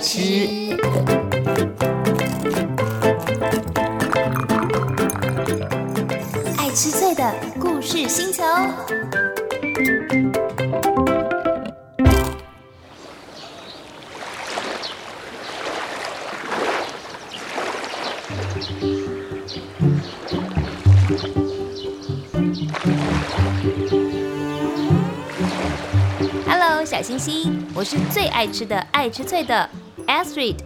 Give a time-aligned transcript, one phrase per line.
[0.00, 0.76] 吃。
[6.56, 8.42] 爱吃脆的故事星球。
[26.86, 29.68] 小星星，我是最爱吃的爱吃脆的
[30.06, 30.56] Astrid。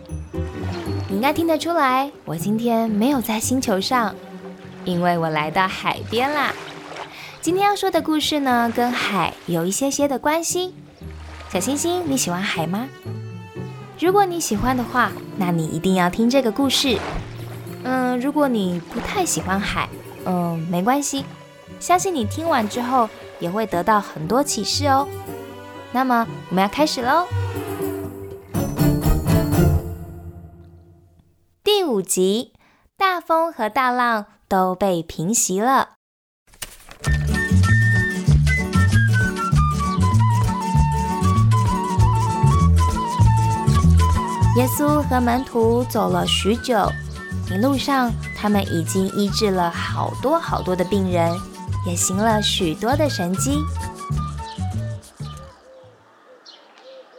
[1.09, 4.15] 你应该听得出来，我今天没有在星球上，
[4.85, 6.53] 因为我来到海边啦。
[7.41, 10.75] 今天要说的故事呢，跟海有一些些的关系。
[11.51, 12.87] 小星星，你喜欢海吗？
[13.99, 16.99] 如果你喜欢的话，那你一定要听这个故事。
[17.85, 19.89] 嗯，如果你不太喜欢海，
[20.27, 21.25] 嗯，没关系，
[21.81, 23.09] 相信你听完之后
[23.41, 25.09] 也会得到很多启示哦。
[25.91, 27.27] 那么我们要开始喽。
[31.99, 32.53] 五集，
[32.97, 35.95] 大风和大浪都被平息了。
[44.57, 46.89] 耶稣和门徒走了许久，
[47.51, 51.37] 一路上他们已经医治了好多好多的病人，
[51.85, 53.59] 也行了许多的神迹。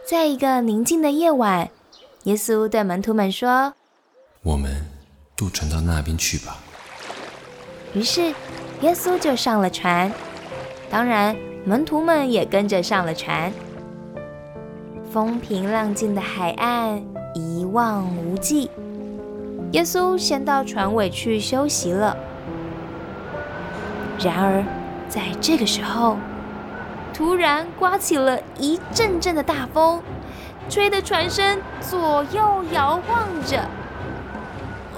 [0.07, 1.69] 在一个宁静的夜晚，
[2.23, 3.73] 耶稣对门徒们说
[4.41, 4.85] ：“我们
[5.35, 6.57] 渡船到那边去吧。”
[7.93, 8.33] 于是，
[8.81, 10.11] 耶稣就上了船，
[10.89, 13.51] 当然，门徒们也跟着上了船。
[15.11, 18.69] 风平浪静的海岸一望无际。
[19.71, 22.15] 耶稣先到船尾去休息了。
[24.19, 24.63] 然而，
[25.07, 26.17] 在这个时候，
[27.13, 30.01] 突然刮起了一阵阵的大风，
[30.69, 33.67] 吹得船身左右摇晃着。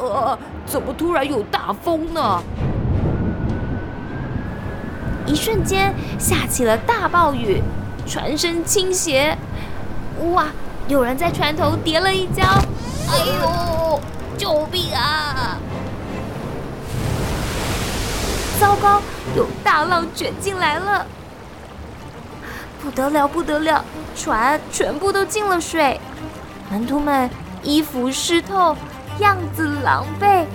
[0.01, 2.41] 呃，怎么突然有大风呢？
[5.27, 7.61] 一瞬间下起了大暴雨，
[8.07, 9.37] 船身倾斜。
[10.33, 10.47] 哇！
[10.87, 12.43] 有人在船头跌了一跤，
[13.09, 13.99] 哎呦！
[14.37, 15.57] 救命啊！
[18.59, 19.01] 糟糕，
[19.35, 21.05] 有大浪卷进来了，
[22.81, 23.85] 不得了，不得了！
[24.15, 25.99] 船全部都进了水，
[26.71, 27.29] 门徒们
[27.61, 28.75] 衣服湿透，
[29.21, 30.45] 样子狼狈。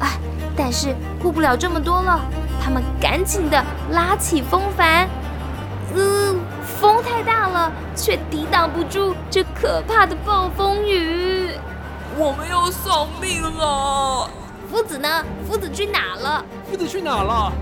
[0.00, 0.18] 哎，
[0.54, 2.20] 但是顾不了这么多了，
[2.62, 5.08] 他们赶紧的拉起风帆。
[5.94, 6.38] 嗯。
[6.80, 11.50] 风太大了，却抵挡不住这可怕的暴风雨。
[12.18, 14.28] 我们要丧命了！
[14.70, 15.24] 夫子呢？
[15.46, 16.44] 夫子去哪了？
[16.68, 17.52] 夫子去哪了？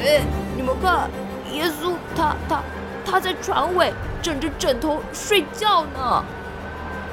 [0.00, 0.20] 哎，
[0.56, 1.08] 你们看，
[1.52, 2.60] 耶稣他他
[3.10, 6.22] 他在船尾枕着枕头睡觉呢。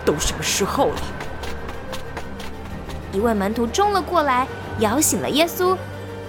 [0.05, 1.01] 都什么时候了？
[3.11, 4.47] 一位门徒冲了过来。
[4.79, 5.75] 摇醒了耶稣，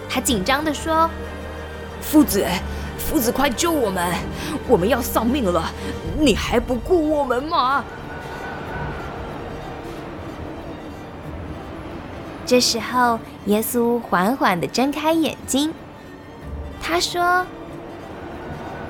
[0.09, 1.11] 他紧张地说
[2.01, 2.47] ：“夫子，
[2.97, 4.15] 夫子，快救我们！
[4.67, 5.71] 我们要丧命了，
[6.19, 7.85] 你还不顾我们吗？”
[12.47, 15.75] 这时候，耶稣缓缓地睁开眼睛，
[16.81, 17.45] 他说：“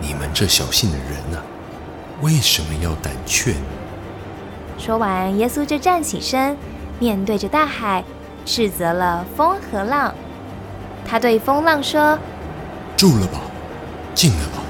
[0.00, 1.42] 你们这小信的人啊，
[2.22, 3.66] 为什么要胆怯呢？”
[4.78, 6.56] 说完，耶稣就站起身，
[6.98, 8.04] 面对着大海。
[8.46, 10.14] 斥责了风和浪，
[11.06, 12.18] 他对风浪说
[12.96, 13.40] ：“住了吧，
[14.14, 14.62] 静了吧。”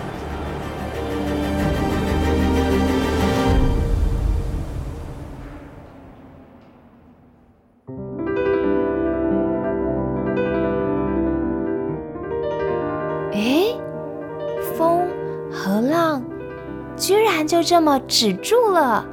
[17.48, 19.06] 就这么止住了。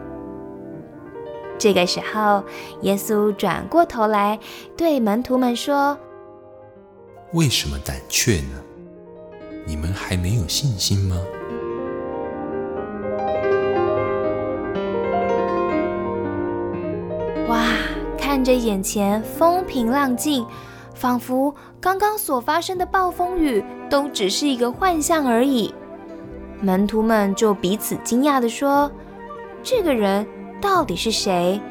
[1.58, 2.44] 这个时候，
[2.82, 4.38] 耶稣转过头来
[4.76, 5.98] 对门徒们说
[7.32, 8.62] ：“为什么胆怯呢？
[9.66, 11.16] 你们还没有信心吗？”
[17.48, 17.70] 哇，
[18.18, 20.46] 看着眼前风平浪静，
[20.94, 25.74] 仿佛刚刚所发生的暴风雨都只是一个幻象而已。
[26.62, 28.92] 门徒们就彼此惊讶地说
[29.64, 30.26] ：“这个人。”
[30.62, 31.62] 到底是谁？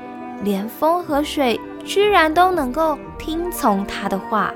[0.42, 4.54] 连风和水居然都能够听从他的话。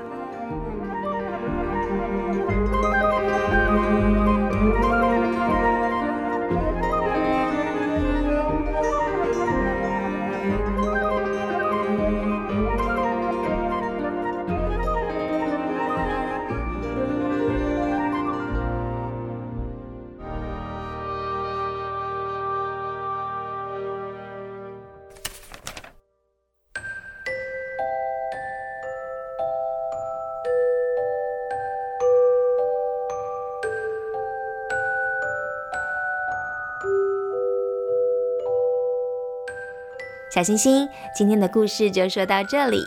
[40.29, 42.83] 小星星，今天的故事就说到这里。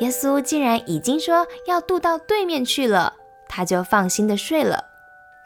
[0.00, 3.14] 耶稣既然已经说要渡到对面去了，
[3.48, 4.84] 他就放心的睡了。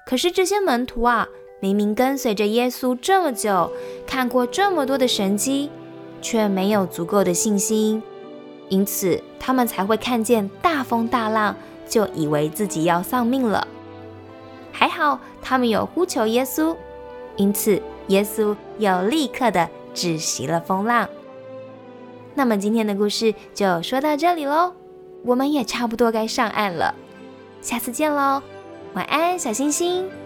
[0.07, 1.29] 可是这些门徒啊，
[1.61, 3.71] 明明跟随着耶稣这么久，
[4.07, 5.71] 看过这么多的神迹，
[6.23, 8.03] 却没有足够的信心，
[8.71, 11.55] 因此他们才会看见大风大浪，
[11.87, 13.69] 就以为自己要丧命了。
[14.73, 16.75] 还好他们有呼求耶稣，
[17.37, 21.09] 因此耶稣又立刻的窒息了风浪。
[22.35, 24.73] 那么今天的故事就说到这里喽，
[25.25, 26.95] 我们也差不多该上岸了，
[27.61, 28.43] 下次见喽，
[28.95, 30.22] 晚安，小星星。